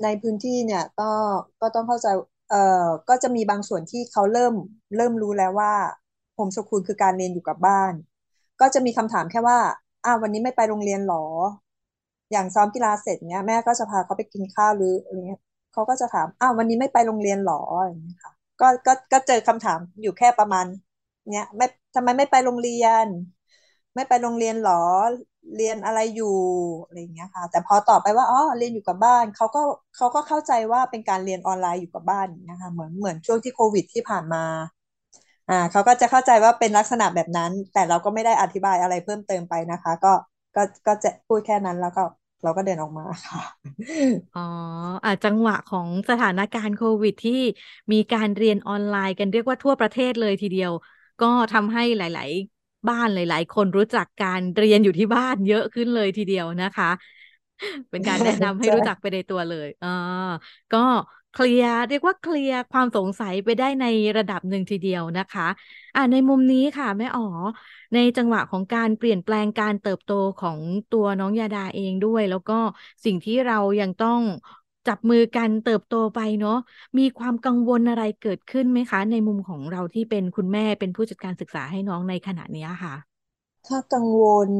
[0.03, 1.11] ในพื้นที่เนี่ยก็
[1.61, 2.07] ก็ต้องเข้าใจ
[2.49, 4.53] เอ่อก็จะมีบางส่วนที่เขาเริ่ม
[4.95, 5.73] เริ่มรู้แล้วว่า
[6.33, 7.93] โฮมสคูลคือการเรียนอยู่กับบ้าน
[8.61, 9.59] ก็จะมีคำถามแค่ว่า
[10.05, 11.25] อ้าววันนี้ไม่ไปโรงเรียนหรอ
[12.31, 15.39] อย่างซ้อมกีฬาเสร็จเนี้ยแม่ก็จะพาเขาไปกินข้าวหรืออะไรเงี้ย
[15.79, 20.65] เขาก็จะถามอ้าววันนี้ไม่ไปโรงเรียนหรออย่างเงี้ค่ะก็ก็ก็เจอคำถามอยู่แค่ประมาณ
[21.31, 21.65] เนี้ยไม่
[21.95, 23.07] ทำไมไม่ไปโรงเรียน
[23.95, 24.73] ไม่ไปโรงเรียนหรอ
[25.55, 26.25] เรียนอะไรอยู่
[26.85, 29.61] อะไรอย่างเงี้ยค่ะ แต่พอตอบไปว่าอ๋อเรียนอยู่กับบ้านเขาก็
[29.95, 34.43] เขาก็เข้าใจว่าเป็นการเรียนออนไลน์อยู่กับบ้านนะคะเหมือนเหมือนช่วงที่โควิดที่ผ่านมา
[35.49, 40.13] อ่าเขาก็จะเข้าใจว่าเป็นลักษณะแบบนั้น แต่เราก็ไม่ได้อธิบายอะไรเพิ่มเติมไปนะคะ ก็
[40.55, 42.01] ก็ก็จะพูดแค่นั้นแล้วก็
[42.43, 43.39] เราก็เดินออกมาค่ะ
[44.33, 44.39] อ๋อ
[45.03, 47.31] อาจังหวะของสถานการณ์โควิดที่
[47.91, 50.71] มีการเรียนออนไลน์กันเรียกว่าทั่วประเทศเลยทีเดียว
[51.19, 56.85] ก็ทำให้หลาย ๆ บ้านหลาย ๆ คนรู้จักการเรียนอยู่ที่บ้านเยอะขึ้นเลยทีเดียวนะคะ
[57.89, 59.87] เป็นการแนะนำให้รู้จักไปในตัวเลยอ๋อ
[60.71, 60.77] ก็
[61.31, 63.85] เคลียร์เรียกว่าเคลียร์ความสงสัยไปได้ใน
[64.17, 65.47] ระดับหนึ่งทีเดียวนะคะ
[65.95, 67.23] อ่าในมุมนี้ค่ะแม่อ๋อ
[67.93, 72.59] ในจังหวะของการเปลี่ยนแปลงการเติบโตของตัวน้องยาดาเองด้วย แล้วก็
[73.05, 74.21] สิ่งที่เรายังต้อง
[74.87, 76.57] จับมือกันเติบโตไปเนาะ
[76.97, 83.19] มีความกังวลอะไรเกิดขึ้นไหมคะ ในมุมของเราที่เป็นคุณแม่เป็นผู้จัดการศึกษาให้น้องในขณะนี้ค่ะ
[83.65, 84.51] ถ้ากังวล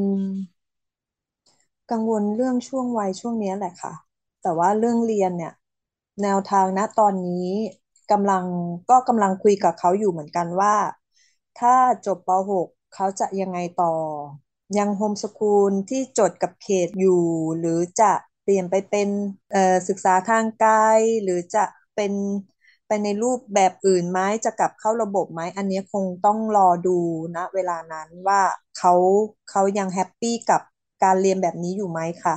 [1.91, 3.93] กังวลเรื่องช่วงวัยช่วงนี้แหละค่ะ
[4.41, 5.51] แต่ว่าเรื่องเรียนเนี่ย
[6.21, 7.47] แนวทางณตอนนี้
[8.11, 8.45] กำลัง
[8.89, 10.75] ก็กำลังคุยกับเขาอยู่เหมือนกันว่า
[11.59, 13.95] ถ้าจบป .6 เขาจะยังไงต่อ
[14.77, 17.23] ยังโฮมสคูลที่จดกับเขตอยู่
[17.59, 18.11] หรือจะ
[18.43, 19.09] เปลี่ยนไปเป็น
[19.87, 20.73] ศึกษาทางไกล
[21.23, 21.63] หรือจะ
[21.95, 22.13] เป็น
[22.87, 26.97] ไปในรูปแบบอื่นไหมจะกลับเข้าระบบไหมอันนี้คงต้องรอดู
[27.35, 28.41] นะเวลานั้นว่า
[28.77, 28.93] เขา
[29.49, 30.61] เขายังแฮปปี้กับ
[31.03, 32.35] การเรียนแบบนี้อยู่ไหมค่ะ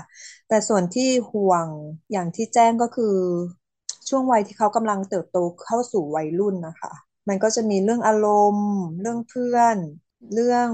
[0.49, 1.67] แต่ส่วนที่ห่วง
[2.13, 3.17] อย่างที่แจ้งก็คือ
[4.15, 6.93] ช่วงวัยที่เขากำลังเติบโตเข้าสู่วัยรุ่นนะคะ
[7.29, 9.77] มันก็จะมีเรื่องอารมณ์ เรื่องเพื่อน
[10.35, 10.69] เรื่อง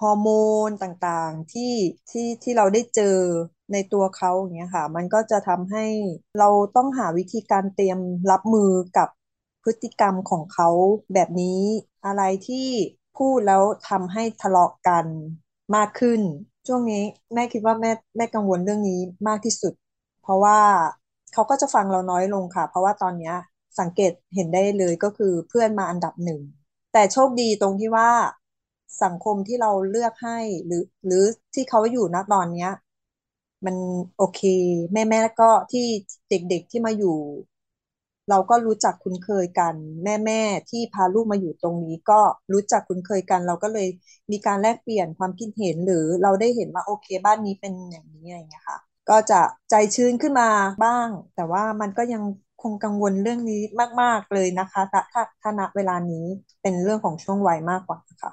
[0.00, 0.28] ฮอร์โม
[0.68, 1.74] นต่างๆที่
[2.10, 3.16] ที่ที่เราได้เจอ
[3.72, 5.86] ในตัวเขาอย่างเงี้ยค่ะ มันก็จะทำให้
[6.38, 7.98] เราต้องหาวิธีการเตรียม
[8.30, 9.08] รับมือกับ
[9.64, 10.68] พฤติกรรมของเขา
[11.14, 11.62] แบบนี้
[12.06, 12.68] อะไรที่
[13.18, 15.06] พูดแล้วทำให้ทะเลาะกัน
[15.76, 16.20] มากขึ้น
[16.66, 17.02] ช่วงนี้
[17.34, 19.72] แม่คิดว่าแม่แม่กังวลเรื่องนี้มากที่สุด
[20.22, 20.58] เพราะว่า
[21.32, 23.32] เขาก็จะฟังเราน้อยลงค่ะ เพราะว่าตอนนี้
[23.80, 26.40] สังเกตเห็นได้เลยก็คือเพื่อนมาอันดับหนึ่ง
[26.92, 28.10] แต่โชคดีตรงที่ว่า
[29.02, 32.70] สังคมที่เราเลือกให้หรือ หรือที่เขาอยู่ณตอนเนี้ย
[33.64, 33.76] มัน
[34.16, 34.40] โอเค
[34.92, 35.86] แม่แม่ก็ที่
[36.28, 37.18] เด็กๆที่มาอยู่
[38.28, 40.40] เราก็รู้จักคุ้นเคยกัน แม่แม่
[40.70, 42.20] ที่พาลูกมาอยู่ตรงนี้ ก็
[42.52, 43.88] รู้จักคุ้นเคยกัน เราก็เลย
[44.30, 48.78] มีการแลกเปลี่ยนความคิดเห็นหรือเราได้เห็นว่าโอเค บ้านนี้เป็นอย่างนี้อะไรอย่างเงี้ยค่ะ
[49.10, 50.48] ก็จะใจชื้นขึ้นมา
[50.84, 52.22] บ้าง แต่ว่ามันก็ยัง
[52.62, 53.62] คงกังวลเรื่องนี้
[54.02, 55.00] มาก ๆ เลยนะคะถ้า
[55.42, 56.24] ถ้าณเวลานี้
[56.62, 58.32] เป็นเรื่องของช่วงวัยมากกว่าค่ะ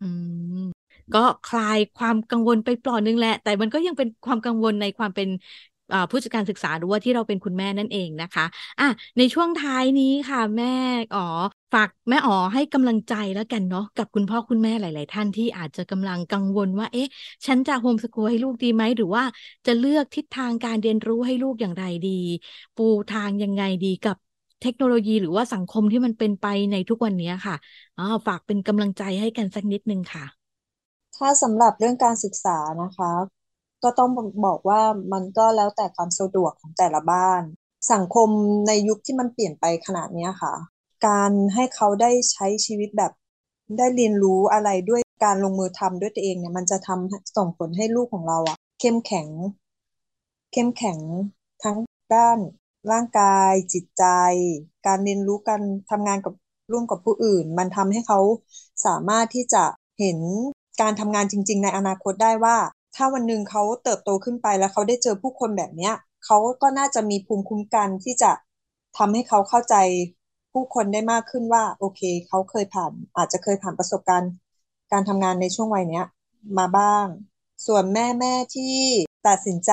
[0.00, 0.04] อื
[0.52, 0.56] ม
[1.12, 5.28] ก็คลายความกังวลไปปลอดนึงแหละ แต่มันก็ยังเป็นความกังวลในความเป็น
[6.10, 8.44] ผู้จัดการศึกษาหรือว่าที่เราเป็นคุณแม่นั่นเองนะคะ
[8.80, 10.74] อะในช่วงท้ายนี้ค่ะ แม่
[11.14, 11.20] อ๋อ
[11.72, 17.06] ฝากแม่อ๋อให้กำลังใจแล้วกันเนาะกับคุณพ่อคุณแม่หลาย ๆ ท่านที่อาจจะกำลังกังวลว่า เอ๊ะ
[17.46, 19.24] ฉันจะโฮมสกูลให้ลูกดีไหมหรือว่า
[19.66, 22.10] จะเลือกทิศทางการเรียนรู้ให้ลูกอย่างไรดี
[22.76, 24.16] ปูทางยังไงดีกับ
[24.62, 27.56] เทคโนโลยีหรือว่าสังคมที่มันเป็นไปในทุกวันนี้ค่ะ
[27.96, 30.24] อ๋อฝากเป็นกำลังใจให้กันสักนิดนึงค่ะ
[31.16, 33.12] ถ้าสำหรับเรื่องการศึกษานะคะ
[33.84, 34.10] ก็ต้อง
[34.46, 34.80] บอกว่า
[35.12, 37.42] มันก็แล้วแต่ความสะดวกของแต่ละบ้าน
[37.92, 38.28] สังคม
[38.66, 40.54] ในยุคที่มันเปลี่ยนไปขนาดนี้ค่ะ
[41.06, 43.12] การให้เขาได้ใช้ชีวิตแบบ
[43.78, 49.28] ได้เรียนรู้อะไรด้วยการลงมือทำด้วยตัวเองเนี่ยมันจะทำส่งผลให้ลูกของเราอะเข้มแข็ง
[50.52, 50.98] เข้มแข็ง
[51.62, 51.76] ทั้ง
[52.14, 52.38] ด้าน
[52.92, 54.04] ร่างกายจิตใจ
[54.86, 56.34] การเรียนรู้การทำงานกับ
[56.72, 58.20] ร่วมกับผู้อื่น มันทำให้เขา
[58.86, 59.64] สามารถที่จะ
[60.00, 60.18] เห็น
[60.80, 62.56] การทำงานจริง ๆ ในอนาคตได้ว่า
[62.96, 68.32] ถ้าวันหนึ่งเขาเติบโตขึ้นไปแล้วเขาได้เจอผู้คนแบบเนี้ยเขาก็น่าจะมีภูมิคุ้มกันที่จะ
[68.98, 69.76] ทำให้เขาเข้าใจ
[70.52, 74.32] ผู้คนได้มากขึ้นว่า โอเคเขาเคยผ่าน อาจจะเคยผ่านประสบการณ์
[74.92, 76.06] การทำงานในช่วงวัยเนี้ย
[76.58, 77.06] มาบ้าง
[77.66, 78.74] ส่วนแม่แม่ที่
[79.28, 79.72] ตัดสินใจ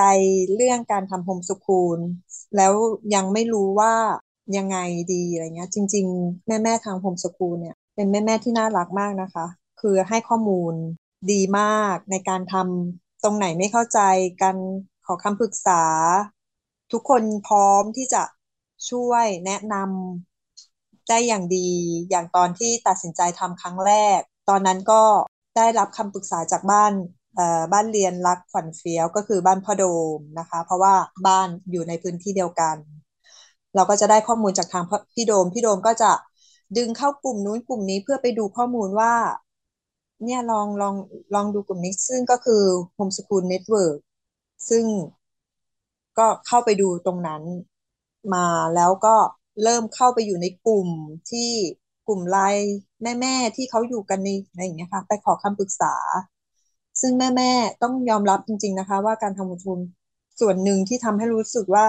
[0.54, 1.98] เรื่องการทำโฮมสคูล
[2.56, 2.72] แล้ว
[3.14, 3.94] ยังไม่รู้ว่า
[4.56, 4.78] ยังไง
[5.12, 9.46] ดีอะไรเงี้ย จริง ๆ แม่แม่ทางโฮมสคูลเนี่ยเป็นแม่แม่ที่น่ารักมากนะคะ
[9.80, 10.74] คือให้ข้อมูล
[11.32, 14.00] ดีมากในการทำ ตรงไหนไม่เข้าใจ
[14.42, 14.56] กัน
[15.06, 15.82] ขอคำปรึกษา
[16.92, 18.22] ทุกคนพร้อมที่จะ
[18.90, 21.68] ช่วยแนะนำได้อย่างดี
[22.10, 25.02] อย่างตอนที่ตัดสินใจทำครั้งแรก ตอนนั้นก็
[25.56, 26.92] ได้รับคำปรึกษาจากบ้าน
[27.72, 29.84] บ้านเรียนรักขวัญเฟี้ยวก็คือบ้านพ่อโด
[30.16, 30.94] มนะคะ เพราะว่า
[31.26, 32.76] บ้านอยู่ในพื้นที่เดียวกัน
[33.74, 36.12] เราก็จะได้ข้อมูลจากทางพี่โดมพี่โดมก็จะ
[36.76, 39.12] ดึงเข้ากลุ่มนู้นกลุ่มนี้เพื่อไปดูข้อมูลว่า
[40.24, 40.94] เนี่ยลองลอง
[41.34, 42.62] ลองดูกลุ่มนี้ ซึ่งก็คือ
[42.96, 43.96] Homeschool Network
[44.68, 44.84] ซึ่ง
[46.18, 47.42] ก็เข้าไปดูตรงนั้น
[48.34, 49.16] มาแล้วก็
[49.62, 50.88] เริ่มเข้าไปอยู่ในกลุ่ม
[51.30, 51.50] ที่
[52.08, 52.76] กลุ่มไลน์
[53.20, 55.94] แม่ ๆ ที่เขาอยู่กันในอะไรอย่างเงี้ยค่ะไปขอคำปรึกษา
[57.00, 57.50] ซึ่งแม่แม่
[57.82, 59.78] ต้องยอมรับจริง ๆ นะคะ ว่าการทำบุญทุน
[60.40, 61.86] ส่วนหนึ่งที่ทำให้รู้สึกว่า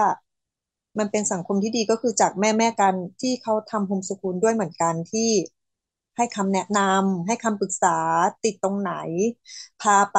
[0.98, 5.30] มันเป็นสังคมที่ดีก็คือจากแม่แม่กันที่เขาทำโฮมสกูลด้วยเหมือนกันที่
[6.16, 7.96] ให้คำแนะนำให้คำปรึกษา
[8.44, 8.92] ติดตรงไหน
[9.78, 10.18] พาไป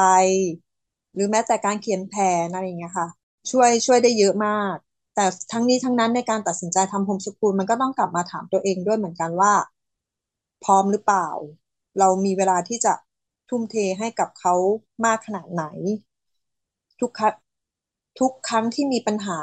[1.14, 3.08] หรือแม้แต่การเขียนแผนอะไรอย่างเงี้ยค่ะ
[3.52, 4.76] ช่วยช่วยได้เยอะมาก
[5.16, 9.54] แต่ทั้งนี้ทั้งนั้นในการตัดสินใจทำโฮมสกูลมันก็ต้องกลับมาถามตัวเองด้วยเหมือนกันว่า
[10.64, 11.30] พร้อมหรือเปล่า
[12.00, 12.94] เรามีเวลาที่จะ
[13.50, 14.54] ทุ่มเทให้กับเขา
[15.06, 15.64] มากขนาดไหน
[17.00, 17.36] ทุกครั้ง
[18.20, 19.42] ทุกครั้งที่มีปัญหา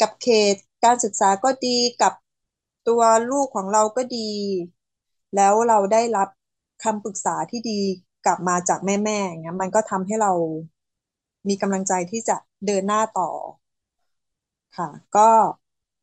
[0.00, 2.12] กับเขตการศึกษาก็ดีกับ
[2.88, 4.30] ตัวลูกของเราก็ดี
[5.36, 6.28] แล้วเราได้รับ
[6.82, 7.80] คำปรึกษาที่ดี
[8.24, 10.32] กลับมาจากแม่ๆอย่างเงี้ยมันก็ทำให้เรา
[11.48, 13.30] มีกำลังใจที่จะเดินหน้าต่อ
[14.76, 15.30] ค่ะ ก็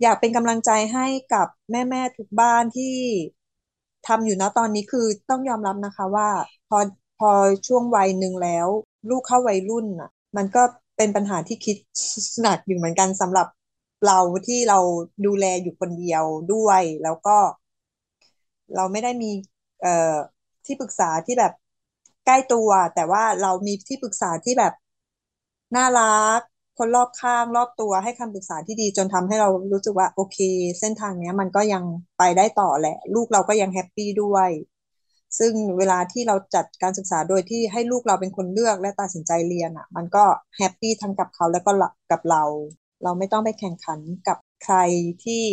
[0.01, 2.95] อยากเป็นกำลังใจให้กับแม่ๆทุกบ้านที่
[4.07, 6.29] ทำอยู่นะตอนนี้คือต้องยอมรับนะคะว่า
[6.67, 6.77] พอ
[7.19, 7.31] พอ
[7.67, 8.67] ช่วงวัยหนึ่งแล้ว
[9.09, 10.63] ลูกเข้าวัยรุ่นอะ มันก็
[10.97, 11.77] เป็นปัญหาที่คิด
[12.41, 13.47] หนักอยู่เหมือนกันสำหรับ
[14.05, 14.79] เราที่เรา
[15.25, 17.37] ดูแลอยู่คนเดียวด้วย แล้วก็
[18.75, 19.31] เราไม่ได้มี
[19.81, 20.15] เอ่อ
[20.65, 21.53] ที่ปรึกษาที่แบบ
[22.25, 24.73] ใกล้ตัว แต่ว่าเรามีที่ปรึกษาที่แบบ
[25.75, 26.03] น่ารั
[26.37, 26.39] ก
[26.77, 30.37] คนรอบข้างรอบตัวให้คำปรึกษาที่ดีจนทำให้เรารู้สึกว่า โอเค
[30.79, 31.83] เส้นทางเนี้ย มันก็ยัง
[32.17, 34.49] ไปได้ต่อแหละ ลูกเราก็ยังแฮปปี้ด้วย
[35.39, 40.25] ซึ่งเวลาที่เราจัดการศึกษาโดยที่ให้ลูกเราเป็นคนเลือกและตัดสินใจเรียนอะ มันก็
[40.57, 41.71] แฮปปี้ทั้งกับเขาแล้วก็
[42.11, 42.43] กับเรา
[43.03, 44.77] เราไม่ต้องไปแข่งขันกับใคร
[45.23, 45.43] ที่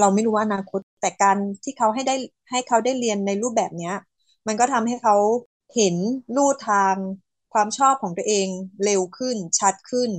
[0.00, 2.16] เราไม่รู้ว่าอนาคต แต่การที่เขาให้ได้
[2.50, 3.94] ให้เขาได้เรียนในรูปแบบเนี้ย
[4.46, 5.16] มันก็ทำให้เขา
[5.74, 5.96] เห็น
[6.36, 6.96] ลู่ทาง
[7.52, 8.48] ความชอบของตัวเอง
[8.84, 10.10] เร็วขึ้นชัดขึ้น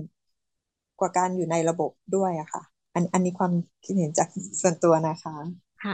[1.00, 4.28] กว่าการอยู่ในระบบด้วยอะค่ะ อันอันนี้ความคิดเห็นจาก
[4.62, 5.36] ส่วนตัวนะคะ
[5.80, 5.94] ค่ะ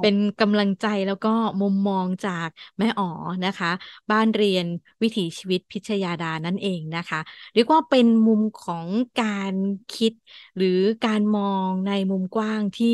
[0.00, 1.28] เป็นกำลังใจแล้วก็
[1.60, 2.48] มุมมองจาก
[2.78, 3.06] แม่อ๋อ
[3.44, 3.68] นะคะ
[4.10, 4.66] บ้านเรียน
[5.02, 7.20] วิถีชีวิตพิชยาดานั่นเองนะคะ
[7.54, 9.54] เรียกว่าเป็นมุมของการ
[9.92, 10.12] คิด
[10.56, 10.68] หรือ
[11.06, 12.88] การมองในมุมกว้างที่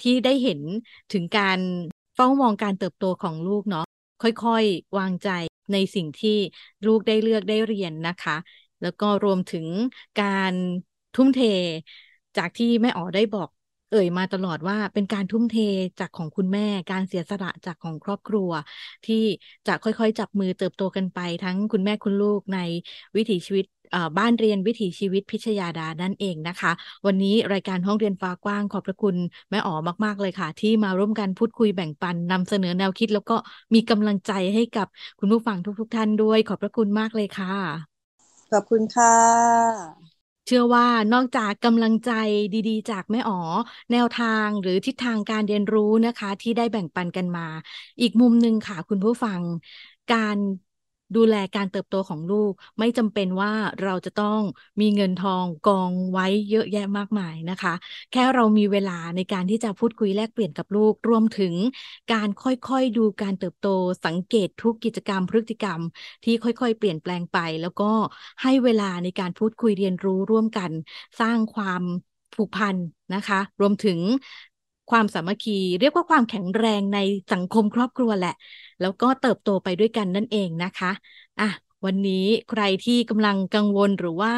[0.00, 0.60] ที่ได้เห็น
[1.10, 1.58] ถึงการ
[2.14, 3.84] เฝ้ามองการเติบโตของลูกเนาะ
[4.20, 5.28] ค่อยๆ วางใจ
[5.72, 6.30] ในสิ่งที่
[6.86, 8.36] ลูกได้เลือกได้เรียนนะคะ
[8.80, 9.66] แล้วก็รวมถึง
[10.16, 10.54] การ
[11.14, 11.40] ทุ่มเท
[12.36, 13.48] จากที่แม่อ๋อได้บอก
[13.90, 15.56] เอ่ยมาตลอดว่าเป็นการทุ่มเท
[16.00, 18.50] จากของคุณแม่ การเสียสละจากของครอบครัว
[19.04, 19.16] ที่
[19.66, 22.58] จะค่อยๆ จับมือเติบโตกันไป ทั้งคุณแม่คุณลูกใน
[23.16, 23.64] วิถีชีวิต
[24.18, 26.72] บ้านเรียนวิถีชีวิตพิชยาดานั่นเองนะคะ
[27.06, 29.16] วันนี้รายการห้องเรียนฟ้ากว้างขอบพระคุณ
[29.50, 33.36] แม่อ๋อมากๆเลยค่ะ ที่มาร่วมกันพูดคุยแบ่งปันนำเสนอแนวคิด แล้วก็
[33.74, 34.86] มีกำลังใจให้กับ
[35.18, 38.06] คุณผู้ฟังทุก ๆ ท่านด้วย ขอบพระคุณมากเลยค่ะ
[38.50, 40.15] ขอบคุณค่ะ
[40.46, 42.10] เชื่อว่านอกจากกำลังใจ
[42.52, 43.34] ดีๆ จากแม่อ๋อ
[43.90, 47.46] แนวทางหรือทิศทางการเรียนรู้นะคะ ที่ได้แบ่งปันกันมา
[48.00, 49.42] อีกมุมหนึ่งค่ะคุณผู้ฟัง
[50.08, 50.38] การ
[51.14, 54.40] ดูแลการเติบโตของลูก ไม่จำเป็นว่าเราจะต้อง
[54.80, 57.74] มีเงินทองกองไว้เยอะแยะมากมายนะคะ
[58.12, 61.54] แค่เรามีเวลาในการที่จะพูดคุยแลกเปลี่ยนกับลูก รวมถึง
[62.12, 63.68] การค่อยๆดูการเติบโต
[64.04, 65.80] สังเกตทุกกิจกรรมพฤติกรรม
[66.24, 67.90] ที่ค่อยๆ เปลี่ยนแปลงไป แล้วก็
[68.42, 70.70] ให้เวลาในการพูดคุยเรียนรู้ร่วมกัน
[71.20, 71.82] สร้างความ
[72.34, 72.76] ผูกพัน
[73.14, 73.98] นะคะ รวมถึง
[74.90, 76.98] ความสามัคคี เรียกว่าความแข็งแรงใน
[77.32, 78.34] สังคมครอบครัวแหละ
[78.80, 80.90] แล้วก็เติบโตไปด้วยกันนั่นเองนะคะ
[81.40, 81.48] อะ
[81.86, 84.32] วันนี้ใครที่กำลังกังวลหรือว่า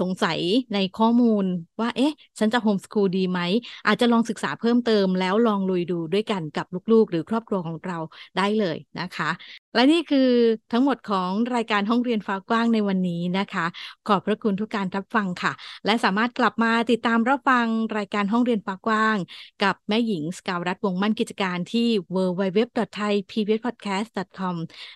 [0.00, 0.38] สงสัย
[0.74, 1.44] ในข้อมูล
[1.80, 3.40] ว่า เอ๊ะ ฉันจะโฮมสคูลดีไหม
[3.86, 7.98] อาจจะลองศึกษาเพิ่มเติมแล้วลองลุยดูด้วยกันกับลูกๆ หรือครอบครัวของเรา
[8.36, 9.30] ได้เลยนะคะ
[9.76, 10.30] และนี่คือ
[10.72, 13.66] ทั้งหมดของรายการห้องเรียนฟ้ากว้างในวันนี้นะคะ
[14.08, 15.52] ขอบพระคุณทุกการรับฟังค่ะ
[15.86, 17.66] และสามารถกลับมาติดตามรับฟัง
[17.98, 19.16] รายการห้องเรียนฟ้ากว้าง
[19.62, 24.54] กับแม่หญิงสกาวรัฐวงมั่นกิจการที่ www.thaipbspodcast.com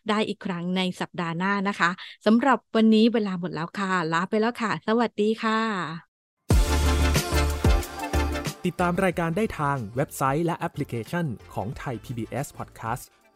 [0.08, 1.90] ได้อีกครั้งในสัปดาห์หน้านะคะ
[2.26, 5.60] สำหรับวันนี้เวลาหมดแล้วค่ะลาไปแล้วค่ะ สวัสดีค่ะ
[8.66, 13.04] ติดตามรายการได้ทางเว็บไซต์และแอปพลิเคชันของไทย PBS Podcast